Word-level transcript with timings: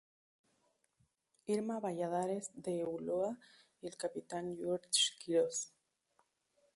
Irma 1.55 1.79
Balladares 1.79 2.49
de 2.55 2.83
Ulloa 2.83 3.37
y 3.83 3.87
el 3.87 3.97
Capitán 3.97 4.57
George 4.57 5.11
Quiroz. 5.23 5.71